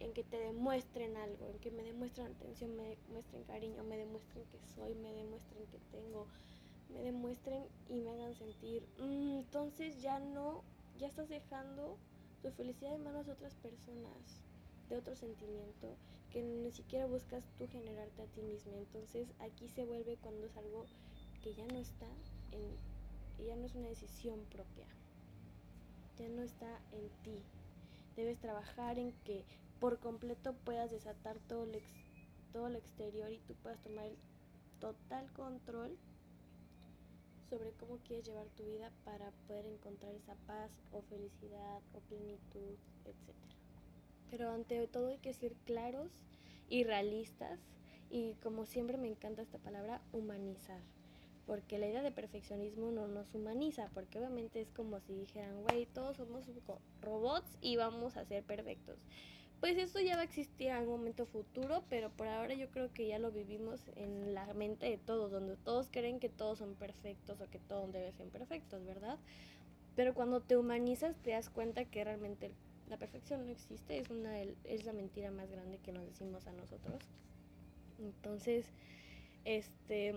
en 0.00 0.12
que 0.14 0.24
te 0.24 0.38
demuestren 0.38 1.16
algo, 1.16 1.46
en 1.48 1.58
que 1.58 1.70
me 1.70 1.82
demuestren 1.82 2.28
atención, 2.28 2.74
me 2.76 2.96
demuestren 3.06 3.44
cariño, 3.44 3.84
me 3.84 3.98
demuestren 3.98 4.44
que 4.46 4.58
soy, 4.74 4.94
me 4.94 5.12
demuestren 5.12 5.66
que 5.66 5.78
tengo, 5.92 6.26
me 6.88 7.02
demuestren 7.02 7.64
y 7.88 7.94
me 7.94 8.10
hagan 8.10 8.34
sentir. 8.34 8.82
Mm, 8.98 9.38
entonces 9.40 10.00
ya 10.00 10.18
no, 10.18 10.64
ya 10.98 11.06
estás 11.06 11.28
dejando 11.28 11.98
tu 12.42 12.50
felicidad 12.52 12.94
en 12.94 13.04
manos 13.04 13.26
de 13.26 13.32
otras 13.32 13.54
personas, 13.56 14.42
de 14.88 14.96
otro 14.96 15.14
sentimiento, 15.14 15.94
que 16.32 16.42
ni 16.42 16.70
siquiera 16.72 17.06
buscas 17.06 17.44
tú 17.58 17.68
generarte 17.68 18.22
a 18.22 18.26
ti 18.26 18.40
mismo. 18.40 18.72
Entonces 18.78 19.28
aquí 19.40 19.68
se 19.68 19.84
vuelve 19.84 20.16
cuando 20.22 20.46
es 20.46 20.56
algo 20.56 20.86
que 21.42 21.54
ya 21.54 21.66
no 21.66 21.78
está 21.78 22.06
en, 22.52 23.46
ya 23.46 23.56
no 23.56 23.66
es 23.66 23.74
una 23.74 23.88
decisión 23.88 24.40
propia, 24.46 24.86
ya 26.18 26.28
no 26.28 26.42
está 26.42 26.80
en 26.92 27.08
ti. 27.22 27.42
Debes 28.16 28.38
trabajar 28.38 28.98
en 28.98 29.12
que 29.24 29.44
por 29.80 29.98
completo 29.98 30.54
puedas 30.64 30.90
desatar 30.90 31.38
todo 31.48 31.64
el, 31.64 31.82
todo 32.52 32.68
el 32.68 32.76
exterior 32.76 33.32
y 33.32 33.38
tú 33.38 33.54
puedas 33.54 33.80
tomar 33.80 34.06
el 34.06 34.16
total 34.78 35.32
control 35.32 35.96
sobre 37.48 37.72
cómo 37.72 37.96
quieres 38.06 38.26
llevar 38.26 38.46
tu 38.50 38.64
vida 38.64 38.92
para 39.04 39.30
poder 39.48 39.66
encontrar 39.66 40.14
esa 40.14 40.34
paz 40.46 40.70
o 40.92 41.02
felicidad 41.02 41.80
o 41.94 42.00
plenitud, 42.00 42.76
etc. 43.06 43.34
Pero 44.30 44.50
ante 44.50 44.86
todo 44.86 45.08
hay 45.08 45.18
que 45.18 45.34
ser 45.34 45.54
claros 45.64 46.12
y 46.68 46.84
realistas 46.84 47.58
y 48.10 48.34
como 48.34 48.66
siempre 48.66 48.98
me 48.98 49.08
encanta 49.08 49.42
esta 49.42 49.58
palabra, 49.58 50.00
humanizar. 50.12 50.80
Porque 51.46 51.78
la 51.78 51.88
idea 51.88 52.02
de 52.02 52.12
perfeccionismo 52.12 52.92
no 52.92 53.08
nos 53.08 53.34
humaniza, 53.34 53.88
porque 53.92 54.18
obviamente 54.18 54.60
es 54.60 54.70
como 54.70 55.00
si 55.00 55.14
dijeran, 55.14 55.62
güey, 55.62 55.86
todos 55.86 56.16
somos 56.16 56.44
robots 57.00 57.56
y 57.60 57.74
vamos 57.74 58.16
a 58.16 58.24
ser 58.24 58.44
perfectos 58.44 58.98
pues 59.60 59.76
esto 59.76 60.00
ya 60.00 60.16
va 60.16 60.22
a 60.22 60.24
existir 60.24 60.68
en 60.68 60.74
algún 60.74 60.98
momento 60.98 61.26
futuro, 61.26 61.84
pero 61.90 62.10
por 62.10 62.26
ahora 62.28 62.54
yo 62.54 62.70
creo 62.70 62.92
que 62.92 63.06
ya 63.06 63.18
lo 63.18 63.30
vivimos 63.30 63.80
en 63.94 64.34
la 64.34 64.52
mente 64.54 64.86
de 64.86 64.96
todos, 64.96 65.30
donde 65.30 65.56
todos 65.56 65.88
creen 65.90 66.18
que 66.18 66.30
todos 66.30 66.58
son 66.58 66.74
perfectos 66.74 67.40
o 67.40 67.50
que 67.50 67.58
todos 67.58 67.92
deben 67.92 68.12
ser 68.14 68.28
perfectos, 68.28 68.84
¿verdad? 68.86 69.18
Pero 69.96 70.14
cuando 70.14 70.40
te 70.40 70.56
humanizas 70.56 71.14
te 71.22 71.32
das 71.32 71.50
cuenta 71.50 71.84
que 71.84 72.02
realmente 72.04 72.50
la 72.88 72.96
perfección 72.96 73.44
no 73.44 73.52
existe, 73.52 73.98
es, 73.98 74.10
una, 74.10 74.40
es 74.40 74.84
la 74.84 74.94
mentira 74.94 75.30
más 75.30 75.50
grande 75.50 75.78
que 75.78 75.92
nos 75.92 76.06
decimos 76.06 76.46
a 76.46 76.52
nosotros. 76.52 77.02
Entonces, 77.98 78.64
este, 79.44 80.14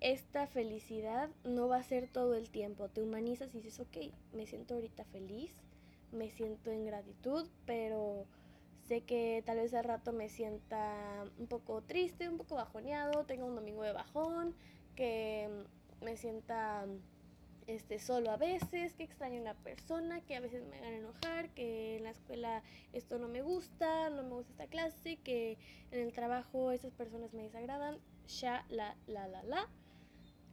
esta 0.00 0.46
felicidad 0.46 1.28
no 1.44 1.68
va 1.68 1.78
a 1.78 1.82
ser 1.82 2.08
todo 2.08 2.34
el 2.34 2.50
tiempo. 2.50 2.88
Te 2.88 3.02
humanizas 3.02 3.54
y 3.54 3.60
dices, 3.60 3.80
ok, 3.80 4.12
me 4.32 4.46
siento 4.46 4.74
ahorita 4.74 5.04
feliz, 5.06 5.52
me 6.12 6.30
siento 6.30 6.70
en 6.70 6.86
gratitud, 6.86 7.48
pero 7.66 8.26
sé 8.86 9.02
que 9.02 9.42
tal 9.46 9.58
vez 9.58 9.74
al 9.74 9.84
rato 9.84 10.12
me 10.12 10.28
sienta 10.28 11.24
un 11.38 11.46
poco 11.46 11.82
triste, 11.82 12.28
un 12.28 12.38
poco 12.38 12.54
bajoneado, 12.56 13.24
tengo 13.24 13.46
un 13.46 13.54
domingo 13.54 13.82
de 13.82 13.92
bajón, 13.92 14.54
que 14.94 15.48
me 16.00 16.16
sienta 16.16 16.86
este, 17.66 17.98
solo 17.98 18.30
a 18.30 18.36
veces, 18.36 18.94
que 18.94 19.04
extraño 19.04 19.40
una 19.40 19.54
persona, 19.54 20.20
que 20.20 20.36
a 20.36 20.40
veces 20.40 20.64
me 20.66 20.76
hagan 20.76 20.94
enojar, 20.94 21.48
que 21.50 21.96
en 21.96 22.04
la 22.04 22.10
escuela 22.10 22.62
esto 22.92 23.18
no 23.18 23.28
me 23.28 23.42
gusta, 23.42 24.10
no 24.10 24.22
me 24.22 24.34
gusta 24.34 24.52
esta 24.52 24.66
clase, 24.66 25.16
que 25.16 25.56
en 25.90 26.00
el 26.00 26.12
trabajo 26.12 26.72
esas 26.72 26.92
personas 26.92 27.32
me 27.32 27.44
desagradan, 27.44 27.98
ya, 28.26 28.66
la, 28.68 28.96
la, 29.06 29.28
la, 29.28 29.42
la. 29.44 29.68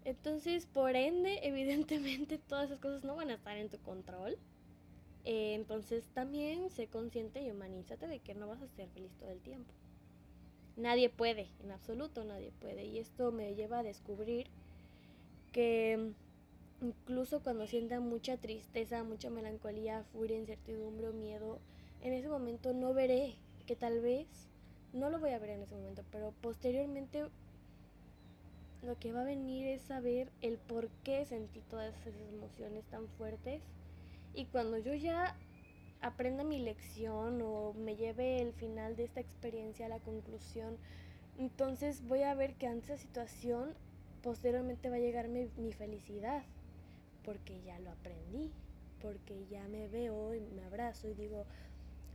Entonces, 0.06 0.66
por 0.66 0.96
ende, 0.96 1.40
evidentemente 1.44 2.38
todas 2.38 2.66
esas 2.68 2.80
cosas 2.80 3.04
no 3.04 3.16
van 3.16 3.30
a 3.30 3.36
estar 3.36 3.58
en 3.58 3.70
tu 3.70 3.80
control. 3.80 4.38
Eh, 5.24 5.54
entonces 5.54 6.10
también 6.14 6.70
sé 6.70 6.88
consciente 6.88 7.42
y 7.42 7.52
humanízate 7.52 8.08
de 8.08 8.20
que 8.20 8.34
no 8.34 8.48
vas 8.48 8.62
a 8.62 8.68
ser 8.68 8.90
feliz 8.90 9.12
todo 9.20 9.30
el 9.30 9.40
tiempo. 9.40 9.72
Nadie 10.78 11.10
puede, 11.10 11.48
en 11.64 11.72
absoluto 11.72 12.24
nadie 12.24 12.52
puede. 12.60 12.86
Y 12.86 13.00
esto 13.00 13.32
me 13.32 13.54
lleva 13.56 13.80
a 13.80 13.84
descubrir 13.84 14.48
que 15.52 16.14
incluso 16.82 17.44
cuando 17.44 17.68
sienta 17.68 18.00
mucha 18.00 18.38
tristeza, 18.38 19.04
mucha 19.04 19.30
melancolía, 19.30 20.04
furia, 20.12 20.38
incertidumbre 20.38 21.10
o 21.10 21.14
miedo, 21.14 21.60
en 22.02 22.14
ese 22.14 22.30
momento 22.30 22.74
no 22.74 22.94
veré, 22.94 23.36
que 23.68 23.76
tal 23.76 24.02
vez 24.02 24.28
no 24.94 25.10
lo 25.10 25.20
voy 25.20 25.32
a 25.32 25.40
ver 25.40 25.52
en 25.52 25.62
ese 25.62 25.76
momento, 25.76 26.04
pero 26.12 26.34
posteriormente 26.42 27.26
lo 28.82 28.98
que 28.98 29.14
va 29.14 29.22
a 29.22 29.26
venir 29.26 29.68
es 29.68 29.84
saber 29.84 30.32
el 30.42 30.58
por 30.58 30.90
qué 31.04 31.24
sentí 31.26 31.62
todas 31.62 31.96
esas 31.96 32.20
emociones 32.34 32.84
tan 32.86 33.08
fuertes 33.10 33.62
y 34.34 34.46
cuando 34.46 34.78
yo 34.78 34.94
ya 34.94 35.36
aprenda 36.02 36.44
mi 36.44 36.60
lección 36.60 37.42
o 37.42 37.74
me 37.74 37.96
lleve 37.96 38.42
el 38.42 38.54
final 38.54 38.96
de 38.96 39.04
esta 39.04 39.20
experiencia 39.20 39.86
a 39.86 39.90
la 39.90 40.00
conclusión, 40.00 40.78
entonces 41.38 42.06
voy 42.08 42.24
a 42.24 42.34
ver 42.34 42.56
que 42.56 42.68
ante 42.68 42.94
esa 42.94 43.02
situación 43.02 43.74
posteriormente 44.22 44.90
va 44.90 44.96
a 44.96 45.00
llegar 45.00 45.28
mi, 45.28 45.50
mi 45.58 45.74
felicidad, 45.74 46.44
porque 47.24 47.62
ya 47.62 47.80
lo 47.80 47.92
aprendí, 47.92 48.52
porque 49.02 49.46
ya 49.50 49.68
me 49.68 49.88
veo 49.88 50.36
y 50.36 50.42
me 50.42 50.64
abrazo 50.64 51.08
y 51.08 51.14
digo, 51.14 51.46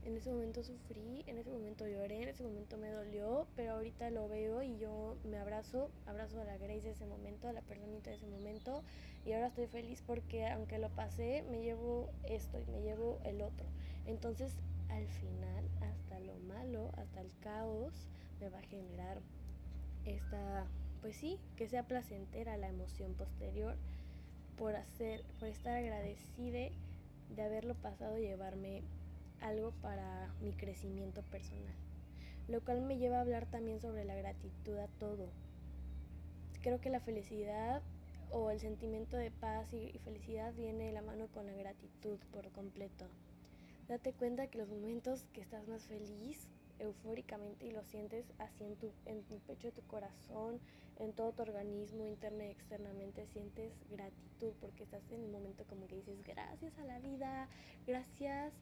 en 0.07 0.17
ese 0.17 0.31
momento 0.31 0.63
sufrí, 0.63 1.25
en 1.27 1.37
ese 1.39 1.51
momento 1.51 1.87
lloré, 1.87 2.23
en 2.23 2.29
ese 2.29 2.45
momento 2.45 2.79
me 2.79 2.91
dolió, 2.91 3.49
pero 3.57 3.73
ahorita 3.73 4.09
lo 4.11 4.29
veo 4.29 4.63
y 4.63 4.79
yo 4.79 5.17
me 5.25 5.37
abrazo, 5.37 5.91
abrazo 6.07 6.41
a 6.41 6.45
la 6.45 6.57
Grace 6.59 6.83
de 6.83 6.91
ese 6.91 7.07
momento, 7.07 7.49
a 7.49 7.53
la 7.53 7.61
personita 7.63 8.11
de 8.11 8.17
ese 8.17 8.27
momento, 8.29 8.85
y 9.25 9.33
ahora 9.33 9.49
estoy 9.49 9.67
feliz 9.67 10.05
porque 10.07 10.47
aunque 10.47 10.79
lo 10.79 10.91
pasé, 10.91 11.43
me 11.51 11.61
llevo 11.61 12.09
esto 12.23 12.57
y 12.61 12.71
me 12.71 12.83
llevo 12.83 13.19
el 13.25 13.43
otro. 13.43 13.67
Entonces, 14.07 14.53
al 14.91 15.09
final, 15.09 15.69
hasta 15.81 16.21
lo 16.21 16.37
malo, 16.39 16.93
hasta 16.97 17.21
el 17.21 17.33
caos, 17.41 17.93
me 18.39 18.49
va 18.49 18.59
a 18.59 18.63
generar 18.63 19.21
esta, 20.05 20.69
pues 21.01 21.17
sí, 21.17 21.41
que 21.57 21.69
sea 21.69 21.83
placentera 21.83 22.57
la 22.57 22.69
emoción 22.69 23.15
posterior 23.15 23.75
por 24.57 24.77
hacer, 24.77 25.25
por 25.41 25.49
estar 25.49 25.77
agradecida 25.77 26.71
de 27.35 27.43
haberlo 27.43 27.75
pasado 27.75 28.19
y 28.19 28.23
llevarme 28.23 28.85
algo 29.41 29.73
para 29.83 30.33
mi 30.41 30.53
crecimiento 30.53 31.23
personal, 31.23 31.75
lo 32.49 32.61
cual 32.65 32.83
me 32.83 32.99
lleva 32.99 33.19
a 33.19 33.21
hablar 33.21 33.47
también 33.47 33.81
sobre 33.81 34.05
la 34.05 34.15
gratitud 34.15 34.77
a 34.79 34.89
todo. 34.99 35.29
Creo 36.63 36.81
que 36.81 36.91
la 36.91 37.01
felicidad 37.01 37.83
o 38.31 38.51
el 38.51 38.61
sentimiento 38.61 39.17
de 39.17 39.31
paz 39.31 39.73
y, 39.73 39.99
felicidad 40.05 40.53
viene 40.55 40.87
de 40.87 40.93
la 40.93 41.03
mano 41.03 41.29
con 41.29 41.47
la 41.47 41.53
gratitud 41.53 42.19
por 42.33 42.51
completo. 42.53 43.07
Date 43.89 44.13
cuenta 44.13 44.49
que 44.49 44.59
los 44.59 44.69
momentos 44.69 45.25
que 45.33 45.41
estás 45.41 45.69
más 45.69 45.87
feliz, 45.87 46.49
eufóricamente 46.79 47.67
y 47.67 47.71
lo 47.71 47.83
sientes 47.85 48.27
así 48.39 48.65
en 48.65 48.77
tu, 48.77 48.93
en 49.07 49.23
tu 49.23 49.39
pecho 49.41 49.69
de 49.69 49.73
tu 49.73 49.83
corazón, 49.87 50.61
en 50.99 51.13
todo 51.13 51.33
tu 51.33 51.43
organismo, 51.43 52.05
interno 52.05 52.43
y 52.43 52.49
externamente, 52.49 53.27
sientes 53.27 53.73
gratitud 53.91 54.53
porque 54.61 54.83
estás 54.83 55.03
en 55.11 55.23
un 55.23 55.33
momento 55.33 55.65
como 55.67 55.87
que 55.87 55.97
dices 55.97 56.23
gracias 56.25 56.77
a 56.79 56.85
la 56.85 56.99
vida, 56.99 57.49
gracias 57.87 58.53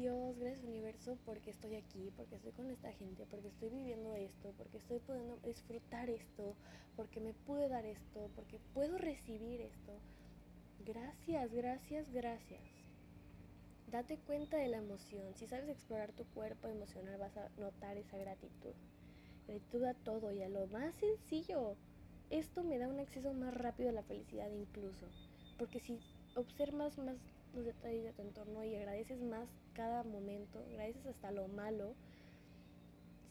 Dios, 0.00 0.38
gracias 0.38 0.64
universo 0.64 1.18
porque 1.26 1.50
estoy 1.50 1.74
aquí, 1.74 2.10
porque 2.16 2.36
estoy 2.36 2.52
con 2.52 2.70
esta 2.70 2.90
gente, 2.92 3.26
porque 3.30 3.48
estoy 3.48 3.68
viviendo 3.68 4.14
esto, 4.14 4.54
porque 4.56 4.78
estoy 4.78 4.98
pudiendo 5.00 5.36
disfrutar 5.44 6.08
esto, 6.08 6.56
porque 6.96 7.20
me 7.20 7.34
pude 7.34 7.68
dar 7.68 7.84
esto, 7.84 8.30
porque 8.34 8.58
puedo 8.72 8.96
recibir 8.96 9.60
esto. 9.60 9.92
Gracias, 10.86 11.52
gracias, 11.52 12.10
gracias. 12.14 12.62
Date 13.90 14.16
cuenta 14.26 14.56
de 14.56 14.68
la 14.68 14.78
emoción. 14.78 15.34
Si 15.34 15.46
sabes 15.46 15.68
explorar 15.68 16.12
tu 16.12 16.24
cuerpo 16.28 16.68
emocional 16.68 17.18
vas 17.18 17.36
a 17.36 17.50
notar 17.58 17.98
esa 17.98 18.16
gratitud. 18.16 18.72
Gratitud 19.46 19.84
a 19.84 19.92
todo 19.92 20.32
y 20.32 20.40
a 20.42 20.48
lo 20.48 20.66
más 20.68 20.94
sencillo. 20.94 21.76
Esto 22.30 22.64
me 22.64 22.78
da 22.78 22.88
un 22.88 23.00
acceso 23.00 23.34
más 23.34 23.52
rápido 23.52 23.90
a 23.90 23.92
la 23.92 24.02
felicidad 24.04 24.50
incluso. 24.50 25.04
Porque 25.58 25.78
si 25.78 25.98
observas 26.36 26.96
más 26.96 27.18
los 27.54 27.64
detalles 27.64 28.04
de 28.04 28.12
tu 28.12 28.22
entorno 28.22 28.64
y 28.64 28.76
agradeces 28.76 29.20
más 29.20 29.48
cada 29.80 30.02
momento, 30.02 30.58
agradeces 30.58 31.06
hasta 31.06 31.30
lo 31.30 31.48
malo. 31.48 31.94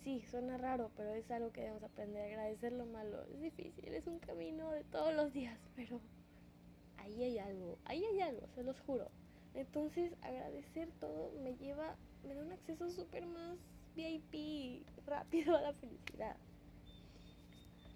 Sí, 0.04 0.24
suena 0.32 0.58
raro, 0.58 0.90
pero 0.98 1.14
es 1.14 1.30
algo 1.30 1.52
que 1.52 1.62
debemos 1.62 1.84
aprender, 1.84 2.24
agradecer 2.24 2.74
lo 2.74 2.88
malo. 2.88 3.24
Es 3.26 3.40
difícil, 3.40 3.94
es 3.94 4.08
un 4.08 4.18
camino 4.18 4.72
de 4.72 4.84
todos 4.86 5.14
los 5.14 5.32
días, 5.32 5.60
pero 5.76 6.02
ahí 6.98 7.22
hay 7.22 7.38
algo, 7.38 7.78
ahí 7.86 8.04
hay 8.04 8.22
algo, 8.22 8.48
se 8.56 8.64
los 8.64 8.80
juro. 8.80 9.12
Entonces, 9.54 10.12
agradecer 10.24 10.90
todo 11.00 11.32
me 11.44 11.56
lleva, 11.56 11.96
me 12.28 12.34
da 12.34 12.42
un 12.42 12.52
acceso 12.52 12.90
súper 12.90 13.28
más 13.28 13.60
VIP, 13.96 14.88
rápido 15.06 15.56
a 15.56 15.62
la 15.62 15.74
felicidad. 15.74 16.36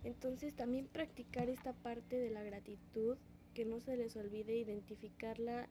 Entonces, 0.04 0.56
también 0.56 0.86
practicar 0.86 1.50
esta 1.50 1.74
parte 1.74 2.20
de 2.20 2.30
la 2.30 2.44
gratitud, 2.44 3.18
que 3.56 3.66
no 3.66 3.80
se 3.80 3.98
les 3.98 4.16
olvide 4.16 4.56
identificarla 4.56 5.68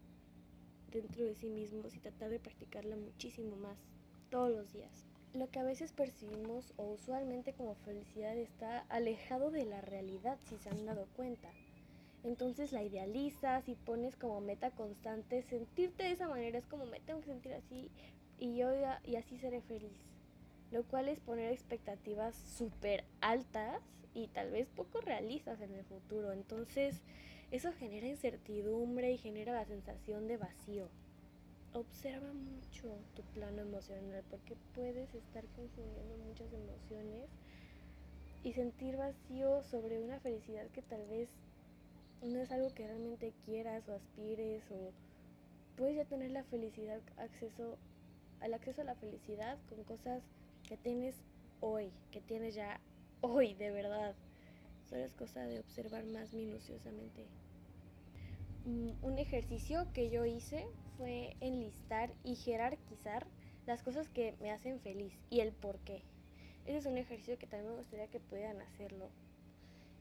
dentro 0.92 1.24
de 1.24 1.34
sí 1.34 1.48
mismos 1.48 1.94
y 1.94 2.00
tratar 2.00 2.30
de 2.30 2.38
practicarla 2.38 2.96
muchísimo 2.96 3.56
más 3.56 3.78
todos 4.30 4.50
los 4.50 4.72
días. 4.72 5.06
Lo 5.34 5.50
que 5.50 5.60
a 5.60 5.64
veces 5.64 5.92
percibimos 5.92 6.74
o 6.76 6.84
usualmente 6.84 7.54
como 7.54 7.74
felicidad 7.76 8.36
está 8.36 8.80
alejado 8.88 9.50
de 9.50 9.64
la 9.64 9.80
realidad 9.80 10.38
si 10.48 10.58
se 10.58 10.68
han 10.68 10.84
dado 10.84 11.06
cuenta. 11.16 11.48
Entonces 12.24 12.72
la 12.72 12.82
idealizas 12.82 13.68
y 13.68 13.74
pones 13.74 14.16
como 14.16 14.40
meta 14.40 14.70
constante 14.70 15.42
sentirte 15.42 16.04
de 16.04 16.12
esa 16.12 16.28
manera, 16.28 16.58
es 16.58 16.66
como 16.66 16.86
me 16.86 17.00
tengo 17.00 17.20
que 17.20 17.26
sentir 17.26 17.54
así 17.54 17.90
y 18.38 18.56
yo 18.56 18.68
y 19.04 19.16
así 19.16 19.38
seré 19.38 19.60
feliz. 19.62 19.96
Lo 20.70 20.84
cual 20.84 21.08
es 21.08 21.20
poner 21.20 21.52
expectativas 21.52 22.36
súper 22.36 23.04
altas 23.20 23.82
y 24.14 24.28
tal 24.28 24.50
vez 24.50 24.68
poco 24.68 25.00
realistas 25.00 25.60
en 25.60 25.74
el 25.74 25.84
futuro. 25.84 26.32
Entonces 26.32 27.00
eso 27.52 27.70
genera 27.74 28.06
incertidumbre 28.06 29.12
y 29.12 29.18
genera 29.18 29.52
la 29.52 29.66
sensación 29.66 30.26
de 30.26 30.38
vacío. 30.38 30.88
Observa 31.74 32.32
mucho 32.32 32.88
tu 33.14 33.22
plano 33.34 33.60
emocional 33.60 34.24
porque 34.30 34.56
puedes 34.74 35.14
estar 35.14 35.44
confundiendo 35.54 36.16
muchas 36.26 36.50
emociones 36.50 37.28
y 38.42 38.54
sentir 38.54 38.96
vacío 38.96 39.62
sobre 39.64 40.00
una 40.00 40.18
felicidad 40.20 40.66
que 40.68 40.80
tal 40.80 41.06
vez 41.08 41.28
no 42.22 42.40
es 42.40 42.50
algo 42.50 42.72
que 42.72 42.86
realmente 42.86 43.34
quieras 43.44 43.86
o 43.88 43.96
aspires 43.96 44.62
o 44.70 44.92
puedes 45.76 45.96
ya 45.96 46.04
tener 46.06 46.30
la 46.30 46.44
felicidad 46.44 47.00
acceso 47.18 47.76
al 48.40 48.54
acceso 48.54 48.80
a 48.80 48.84
la 48.84 48.94
felicidad 48.94 49.58
con 49.68 49.84
cosas 49.84 50.22
que 50.66 50.76
tienes 50.78 51.16
hoy, 51.60 51.90
que 52.10 52.20
tienes 52.22 52.54
ya 52.54 52.80
hoy 53.20 53.54
de 53.54 53.70
verdad. 53.70 54.14
Es 54.92 55.14
cosa 55.14 55.42
de 55.44 55.60
observar 55.60 56.04
más 56.06 56.32
minuciosamente. 56.32 57.26
Mm, 58.64 58.90
un 59.02 59.18
ejercicio 59.18 59.86
que 59.92 60.10
yo 60.10 60.24
hice 60.24 60.66
fue 60.96 61.36
enlistar 61.40 62.12
y 62.22 62.36
jerarquizar 62.36 63.26
las 63.66 63.82
cosas 63.82 64.08
que 64.08 64.34
me 64.40 64.50
hacen 64.50 64.80
feliz 64.80 65.12
y 65.30 65.40
el 65.40 65.52
por 65.52 65.78
qué. 65.80 66.02
Ese 66.66 66.78
es 66.78 66.86
un 66.86 66.98
ejercicio 66.98 67.38
que 67.38 67.46
también 67.46 67.72
me 67.72 67.78
gustaría 67.78 68.06
que 68.08 68.20
pudieran 68.20 68.60
hacerlo. 68.60 69.08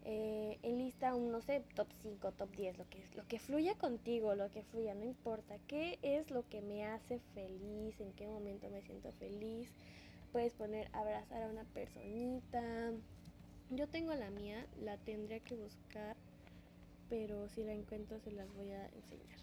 Eh, 0.04 0.58
enlista 0.64 1.14
un, 1.14 1.32
no 1.32 1.42
sé, 1.42 1.64
top 1.76 1.88
5, 2.02 2.32
top 2.32 2.50
10, 2.56 2.78
lo 2.78 2.90
que, 2.90 3.04
lo 3.16 3.28
que 3.28 3.40
fluya 3.40 3.76
contigo, 3.76 4.34
lo 4.36 4.50
que 4.50 4.64
fluya, 4.64 4.96
no 4.96 5.06
importa. 5.06 5.58
¿Qué 5.68 6.00
es 6.02 6.32
lo 6.32 6.48
que 6.50 6.62
me 6.62 6.86
hace 6.86 7.20
feliz? 7.34 8.00
¿En 8.00 8.12
qué 8.14 8.28
momento 8.28 8.70
me 8.70 8.82
siento 8.82 9.12
feliz? 9.14 9.70
Puedes 10.32 10.54
poner 10.54 10.90
abrazar 10.94 11.44
a 11.44 11.48
una 11.48 11.64
personita. 11.66 12.92
Yo 13.74 13.88
tengo 13.88 14.14
la 14.16 14.30
mía, 14.30 14.68
la 14.82 14.98
tendría 14.98 15.40
que 15.40 15.56
buscar, 15.56 16.18
pero 17.10 17.48
si 17.48 17.64
la 17.64 17.72
encuentro 17.72 18.20
se 18.20 18.30
las 18.32 18.54
voy 18.54 18.70
a 18.70 18.86
enseñar. 18.88 19.40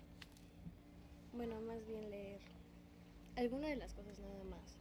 Bueno, 1.33 1.59
más 1.63 1.87
bien 1.87 2.11
leer 2.11 2.43
alguna 3.37 3.69
de 3.69 3.77
las 3.77 3.95
cosas 3.95 4.19
nada 4.19 4.45
más. 4.45 4.77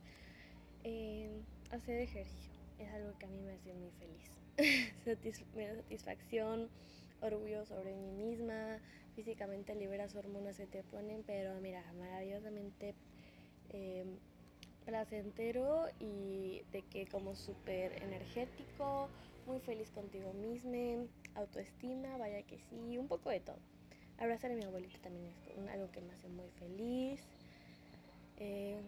Eh, 0.84 1.32
hacer 1.72 2.02
ejercicio 2.02 2.52
es 2.78 2.90
algo 2.90 3.18
que 3.18 3.26
a 3.26 3.30
mí 3.30 3.40
me 3.40 3.54
hace 3.54 3.74
muy 3.74 3.90
feliz. 3.92 5.38
me 5.56 5.68
da 5.68 5.76
satisfacción, 5.76 6.70
orgullo 7.22 7.66
sobre 7.66 7.96
mí 7.96 8.12
misma, 8.12 8.80
físicamente 9.16 9.76
liberas 9.76 10.14
hormonas 10.14 10.58
que 10.58 10.68
te 10.68 10.84
ponen, 10.84 11.24
pero 11.26 11.56
mira, 11.62 11.86
maravillosamente 11.98 12.96
eh, 13.70 14.04
placentero 14.86 15.86
y 16.02 16.64
de 16.74 16.82
que 16.82 17.08
como 17.08 17.34
súper 17.34 18.04
energético, 18.04 19.10
muy 19.48 19.60
feliz 19.62 19.90
contigo 19.92 20.34
misma, 20.34 21.08
autoestima, 21.36 22.18
vaya 22.18 22.44
que 22.44 22.60
sí, 22.70 22.98
un 22.98 23.08
poco 23.08 23.30
de 23.30 23.40
todo. 23.40 23.58
Abrazar 24.18 24.52
a 24.52 24.56
mi 24.56 24.64
abuelita 24.64 25.00
también 25.00 25.34
es 25.48 25.58
algo 25.70 25.90
que 25.92 26.02
me 26.02 26.14
hace 26.14 26.28
muy 26.28 26.50
feliz. 26.60 27.22
Eh, 28.38 28.80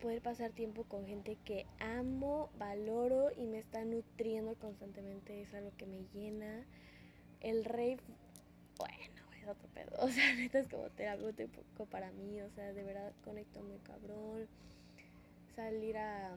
poder 0.00 0.22
pasar 0.22 0.52
tiempo 0.52 0.84
con 0.84 1.06
gente 1.06 1.36
que 1.44 1.66
amo, 1.80 2.50
valoro 2.58 3.30
y 3.36 3.46
me 3.46 3.58
está 3.58 3.84
nutriendo 3.84 4.54
constantemente 4.54 5.42
es 5.42 5.52
algo 5.54 5.72
que 5.76 5.86
me 5.86 6.04
llena. 6.14 6.64
El 7.40 7.64
rey, 7.64 7.98
bueno, 8.78 9.22
es 9.40 9.48
otro 9.48 9.68
pedo. 9.74 9.90
O 10.00 10.08
sea, 10.08 10.34
neta 10.34 10.58
es 10.58 10.68
como 10.68 10.90
terapéutico 10.90 11.86
para 11.86 12.10
mí. 12.12 12.40
O 12.42 12.50
sea, 12.50 12.72
de 12.72 12.82
verdad 12.82 13.12
conecto 13.24 13.60
muy 13.62 13.78
cabrón. 13.78 14.46
Salir 15.56 15.96
a 15.96 16.36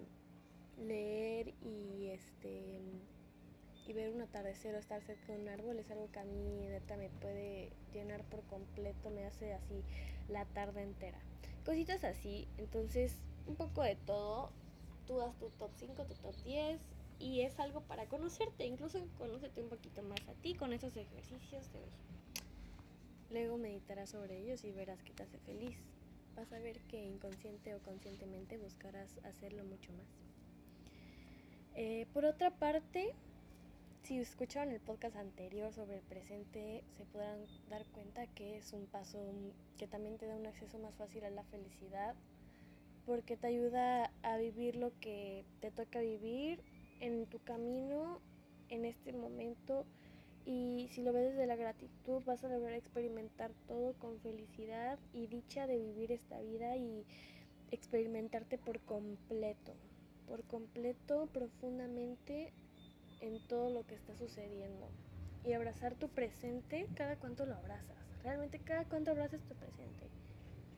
leer 0.81 1.53
y 1.61 2.07
este 2.07 2.81
y 3.87 3.93
ver 3.93 4.09
un 4.13 4.21
atardecer 4.21 4.73
o 4.75 4.77
estar 4.77 5.01
cerca 5.01 5.33
de 5.33 5.41
un 5.41 5.49
árbol 5.49 5.77
es 5.77 5.91
algo 5.91 6.09
que 6.11 6.19
a 6.19 6.23
mí 6.23 6.65
neta 6.69 6.95
me 6.95 7.09
puede 7.09 7.71
llenar 7.93 8.23
por 8.23 8.41
completo, 8.43 9.09
me 9.09 9.25
hace 9.25 9.53
así 9.53 9.83
la 10.29 10.45
tarde 10.45 10.83
entera. 10.83 11.19
Cositas 11.65 12.03
así, 12.05 12.47
entonces 12.57 13.17
un 13.47 13.55
poco 13.55 13.83
de 13.83 13.95
todo. 13.95 14.49
Tú 15.07 15.17
das 15.17 15.35
tu 15.39 15.49
top 15.49 15.71
5, 15.75 16.05
tu 16.05 16.13
top 16.13 16.35
10 16.45 16.79
y 17.19 17.41
es 17.41 17.59
algo 17.59 17.81
para 17.81 18.05
conocerte, 18.05 18.65
incluso 18.65 18.99
conócete 19.17 19.61
un 19.61 19.69
poquito 19.69 20.03
más 20.03 20.21
a 20.29 20.33
ti 20.41 20.55
con 20.55 20.73
esos 20.73 20.95
ejercicios 20.95 21.71
de 21.73 21.79
hoy. 21.79 21.91
Luego 23.31 23.57
meditarás 23.57 24.11
sobre 24.11 24.39
ellos 24.39 24.63
y 24.63 24.71
verás 24.71 25.03
que 25.03 25.13
te 25.13 25.23
hace 25.23 25.37
feliz. 25.39 25.77
Vas 26.35 26.51
a 26.53 26.59
ver 26.59 26.79
que 26.81 27.03
inconsciente 27.03 27.75
o 27.75 27.79
conscientemente 27.79 28.57
buscarás 28.57 29.17
hacerlo 29.25 29.63
mucho 29.65 29.91
más. 29.93 30.30
Eh, 31.75 32.05
por 32.13 32.25
otra 32.25 32.51
parte, 32.51 33.13
si 34.03 34.19
escucharon 34.19 34.73
el 34.73 34.81
podcast 34.81 35.15
anterior 35.15 35.71
sobre 35.73 35.95
el 35.95 36.01
presente, 36.01 36.83
se 36.97 37.05
podrán 37.05 37.45
dar 37.69 37.85
cuenta 37.85 38.27
que 38.27 38.57
es 38.57 38.73
un 38.73 38.87
paso 38.87 39.19
que 39.77 39.87
también 39.87 40.17
te 40.17 40.25
da 40.25 40.35
un 40.35 40.45
acceso 40.45 40.79
más 40.79 40.93
fácil 40.95 41.23
a 41.23 41.29
la 41.29 41.43
felicidad 41.43 42.15
porque 43.05 43.37
te 43.37 43.47
ayuda 43.47 44.11
a 44.21 44.37
vivir 44.37 44.75
lo 44.75 44.91
que 44.99 45.45
te 45.59 45.71
toca 45.71 45.99
vivir 45.99 46.61
en 46.99 47.25
tu 47.25 47.39
camino, 47.39 48.19
en 48.69 48.85
este 48.85 49.13
momento. 49.13 49.85
Y 50.45 50.89
si 50.91 51.03
lo 51.03 51.13
ves 51.13 51.31
desde 51.31 51.47
la 51.47 51.55
gratitud, 51.55 52.23
vas 52.25 52.43
a 52.43 52.49
lograr 52.49 52.73
experimentar 52.73 53.51
todo 53.67 53.93
con 53.93 54.19
felicidad 54.19 54.99
y 55.13 55.27
dicha 55.27 55.67
de 55.67 55.77
vivir 55.77 56.11
esta 56.11 56.39
vida 56.41 56.75
y 56.77 57.05
experimentarte 57.71 58.57
por 58.57 58.79
completo, 58.81 59.73
por 60.31 60.43
completo, 60.45 61.27
profundamente 61.33 62.53
en 63.19 63.45
todo 63.47 63.69
lo 63.69 63.85
que 63.85 63.95
está 63.95 64.15
sucediendo. 64.15 64.87
Y 65.43 65.53
abrazar 65.53 65.95
tu 65.95 66.07
presente, 66.07 66.87
cada 66.95 67.17
cuánto 67.17 67.45
lo 67.45 67.55
abrazas. 67.55 67.97
Realmente 68.23 68.59
cada 68.59 68.85
cuánto 68.85 69.11
abrazas 69.11 69.41
tu 69.41 69.55
presente 69.55 69.91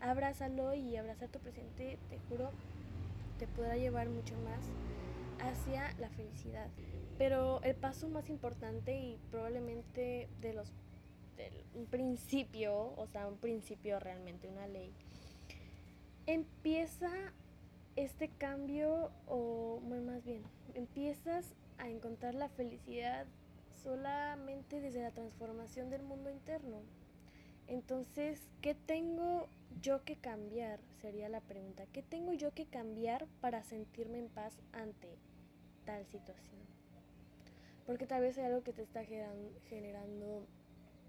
abrázalo 0.04 0.74
y 0.74 0.98
abrazar 0.98 1.30
tu 1.30 1.40
presente, 1.40 1.98
te 2.10 2.20
juro, 2.30 2.52
te 3.40 3.48
podrá 3.48 3.78
llevar 3.78 4.10
mucho 4.10 4.36
más 4.40 4.60
hacia 5.40 5.94
la 6.00 6.10
felicidad. 6.10 6.68
Pero 7.18 7.62
el 7.64 7.76
paso 7.76 8.10
más 8.10 8.30
importante 8.30 8.96
y 8.96 9.18
probablemente 9.32 10.28
de 10.42 10.54
los 10.54 10.72
un 11.74 11.88
principio, 11.88 12.94
o 12.96 13.08
sea, 13.08 13.28
un 13.28 13.38
principio 13.38 14.00
realmente, 14.00 14.48
una 14.48 14.68
ley, 14.68 14.94
empieza 16.28 17.10
este 17.96 18.30
cambio, 18.30 19.12
o 19.28 19.80
más 19.82 20.24
bien, 20.24 20.44
empiezas 20.74 21.56
a 21.78 21.90
encontrar 21.90 22.34
la 22.36 22.50
felicidad 22.50 23.26
solamente 23.84 24.82
desde 24.82 25.02
la 25.02 25.12
transformación 25.12 25.90
del 25.90 26.04
mundo 26.04 26.30
interno. 26.30 26.82
Entonces, 27.68 28.42
¿qué 28.62 28.76
tengo 28.76 29.48
yo 29.82 30.04
que 30.04 30.16
cambiar? 30.16 30.80
Sería 31.02 31.30
la 31.30 31.42
pregunta. 31.42 31.86
¿Qué 31.94 32.02
tengo 32.02 32.34
yo 32.34 32.54
que 32.54 32.66
cambiar 32.66 33.28
para 33.42 33.64
sentirme 33.64 34.20
en 34.20 34.30
paz 34.30 34.54
ante 34.72 35.18
tal 35.86 36.06
situación? 36.08 36.62
Porque 37.86 38.08
tal 38.08 38.22
vez 38.22 38.38
hay 38.38 38.46
algo 38.46 38.64
que 38.64 38.74
te 38.74 38.82
está 38.82 39.04
generando 39.04 40.48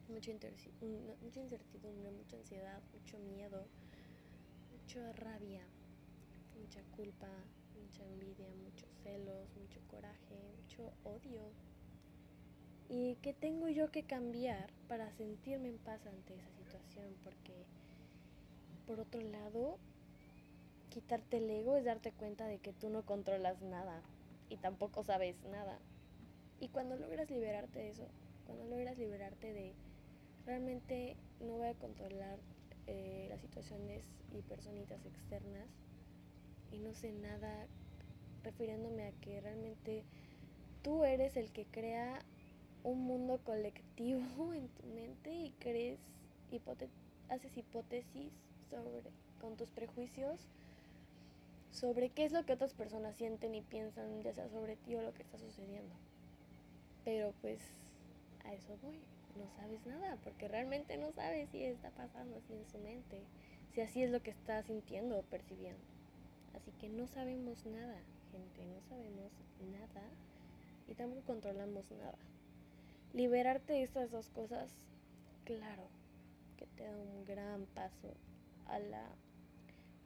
mucha, 0.09 0.31
incertidumbre, 0.33 2.11
mucha 2.11 2.37
ansiedad, 2.37 2.81
mucho 2.93 3.19
miedo, 3.19 3.67
mucha 4.73 5.13
rabia, 5.13 5.63
mucha 6.55 6.83
culpa, 6.97 7.29
mucha 7.75 8.05
envidia, 8.05 8.49
muchos 8.65 8.89
celos, 9.03 9.49
mucho 9.57 9.81
coraje, 9.89 10.37
mucho 10.57 10.93
odio 11.05 11.53
¿Y 12.89 13.17
qué 13.23 13.33
tengo 13.33 13.69
yo 13.69 13.91
que 13.91 14.03
cambiar 14.03 14.71
para 14.89 15.11
sentirme 15.13 15.69
en 15.69 15.79
paz 15.79 16.07
ante 16.07 16.35
esa 16.35 16.51
situación? 16.53 17.17
Porque, 17.25 17.65
por 18.87 19.01
otro 19.01 19.21
lado, 19.23 19.79
quitarte 20.91 21.39
el 21.39 21.49
ego 21.49 21.77
es 21.77 21.85
darte 21.85 22.13
cuenta 22.13 22.47
de 22.47 22.59
que 22.59 22.73
tú 22.75 22.91
no 22.91 23.03
controlas 23.03 23.63
nada 23.63 24.03
y 24.51 24.59
tampoco 24.59 25.03
sabes 25.03 25.43
nada. 25.45 25.79
Y 26.61 26.69
cuando 26.69 26.97
logras 26.97 27.31
liberarte 27.31 27.79
de 27.79 27.91
eso, 27.91 28.07
cuando 28.47 28.65
logras 28.65 28.99
liberarte 28.99 29.53
de 29.53 29.73
realmente 30.45 31.17
no 31.41 31.55
voy 31.55 31.69
a 31.69 31.75
controlar 31.75 32.39
eh, 32.87 33.27
las 33.31 33.41
situaciones 33.41 34.05
y 34.31 34.43
personitas 34.43 35.05
externas 35.07 35.69
y 36.75 36.79
no 36.79 36.95
sé 36.95 37.13
nada, 37.13 37.67
refiriéndome 38.43 39.07
a 39.07 39.13
que 39.21 39.41
realmente 39.41 40.03
tú 40.83 41.05
eres 41.05 41.37
el 41.37 41.51
que 41.51 41.65
crea 41.67 42.19
un 42.83 43.05
mundo 43.05 43.41
colectivo 43.45 44.53
en 44.55 44.69
tu 44.69 44.87
mente 44.89 45.33
y 45.33 45.51
crees, 45.61 45.99
haces 47.31 47.57
hipótesis 47.57 48.33
sobre, 48.71 49.11
con 49.41 49.57
tus 49.57 49.69
prejuicios 49.71 50.41
sobre 51.71 52.11
qué 52.11 52.25
es 52.25 52.33
lo 52.33 52.45
que 52.45 52.53
otras 52.53 52.73
personas 52.73 53.17
sienten 53.17 53.55
y 53.55 53.61
piensan, 53.63 54.23
ya 54.23 54.33
sea 54.33 54.49
sobre 54.49 54.77
ti 54.77 54.95
o 54.95 55.03
lo 55.03 55.13
que 55.13 55.23
está 55.23 55.39
sucediendo. 55.39 55.95
Pero 57.05 57.35
pues 57.41 57.61
a 58.45 58.55
eso 58.55 58.79
voy, 58.81 59.01
no 59.37 59.51
sabes 59.57 59.85
nada, 59.85 60.17
porque 60.23 60.47
realmente 60.47 60.97
no 60.97 61.11
sabes 61.13 61.51
si 61.51 61.65
está 61.65 61.91
pasando 61.91 62.37
así 62.37 62.53
en 62.55 62.67
su 62.71 62.79
mente, 62.79 63.23
si 63.75 63.81
así 63.81 64.05
es 64.05 64.11
lo 64.11 64.23
que 64.23 64.31
está 64.31 64.63
sintiendo 64.63 65.19
o 65.19 65.23
percibiendo. 65.23 65.94
Así 66.55 66.73
que 66.73 66.89
no 66.89 67.07
sabemos 67.09 67.67
nada, 67.67 68.01
gente, 68.31 68.65
no 68.67 68.81
sabemos 68.89 69.33
nada 69.73 70.09
y 70.89 70.95
tampoco 70.95 71.23
controlamos 71.27 71.91
nada. 71.93 72.19
Liberarte 73.13 73.75
de 73.75 73.83
estas 73.83 74.11
dos 74.11 74.29
cosas, 74.31 74.71
claro, 75.45 75.89
que 76.57 76.67
te 76.67 76.85
da 76.85 76.97
un 76.97 77.25
gran 77.25 77.67
paso 77.75 78.15
a 78.67 78.79
la 78.79 79.07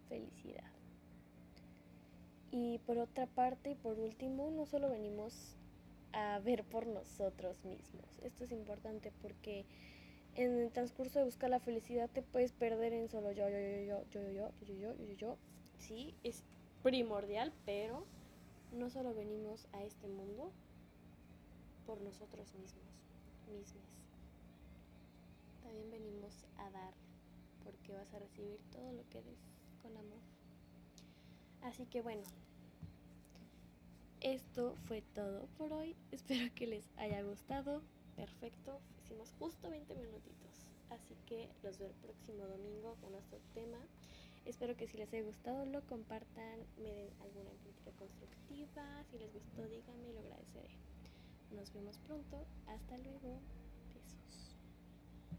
felicidad. 0.09 0.71
Y 2.51 2.79
por 2.79 2.99
otra 2.99 3.27
parte 3.27 3.71
y 3.71 3.75
por 3.75 3.99
último, 3.99 4.51
no 4.51 4.67
solo 4.67 4.91
venimos 4.91 5.55
a 6.13 6.39
ver 6.39 6.65
por 6.65 6.87
nosotros 6.87 7.65
mismos. 7.65 8.19
Esto 8.23 8.45
es 8.45 8.53
importante 8.53 9.13
porque 9.21 9.67
en 10.35 10.59
el 10.59 10.71
transcurso 10.71 11.19
de 11.19 11.25
buscar 11.27 11.51
la 11.51 11.61
felicidad 11.61 12.09
te 12.09 12.23
puedes 12.23 12.53
perder 12.53 12.93
en 12.93 13.09
solo 13.09 13.33
yo, 13.33 13.49
yo, 13.49 13.59
yo, 13.59 13.83
yo, 13.85 14.05
yo, 14.11 14.31
yo, 14.31 14.33
yo, 14.33 14.51
yo, 14.63 14.75
yo, 14.75 14.95
yo, 14.95 15.13
yo. 15.15 15.37
Sí, 15.79 16.15
es 16.23 16.43
primordial, 16.83 17.53
pero 17.65 18.05
no 18.73 18.91
solo 18.91 19.15
venimos 19.15 19.67
a 19.73 19.83
este 19.83 20.09
mundo 20.09 20.53
por 21.87 22.01
nosotros 22.01 22.53
mismos, 22.55 22.85
mismos. 23.51 23.87
También 25.63 25.91
venimos 25.91 26.45
a 26.59 26.71
dar, 26.71 26.93
porque 27.65 27.93
vas 27.93 28.13
a 28.13 28.19
recibir 28.19 28.59
todo 28.71 28.93
lo 28.93 29.09
que 29.09 29.23
des 29.23 29.39
con 29.83 29.97
amor. 29.97 30.21
Así 31.63 31.87
que 31.87 32.03
bueno, 32.03 32.23
esto 34.21 34.75
fue 34.87 35.03
todo 35.15 35.47
por 35.57 35.73
hoy. 35.73 35.97
Espero 36.13 36.53
que 36.55 36.67
les 36.67 36.85
haya 36.97 37.23
gustado. 37.23 37.83
Perfecto, 38.17 38.81
hicimos 38.99 39.33
justo 39.39 39.71
20 39.71 39.95
minutitos. 39.95 40.67
Así 40.91 41.17
que 41.27 41.49
los 41.63 41.79
veo 41.79 41.89
el 41.89 41.95
próximo 41.95 42.45
domingo 42.45 42.97
con 43.01 43.13
nuestro 43.13 43.39
tema. 43.55 43.79
Espero 44.45 44.77
que 44.77 44.87
si 44.87 44.97
les 44.97 45.13
haya 45.13 45.23
gustado 45.23 45.65
lo 45.67 45.83
compartan, 45.87 46.61
me 46.79 46.93
den 46.93 47.11
alguna 47.21 47.51
crítica 47.63 47.91
constructiva. 47.99 49.05
Si 49.11 49.19
les 49.19 49.33
gustó, 49.33 49.67
díganme 49.69 50.13
lo 50.13 50.21
agradeceré. 50.21 50.71
Nos 51.51 51.73
vemos 51.73 51.99
pronto. 51.99 52.47
Hasta 52.67 52.99
luego. 52.99 53.41